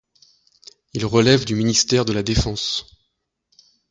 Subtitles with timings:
[0.95, 2.87] Il relève du ministère de la Défense.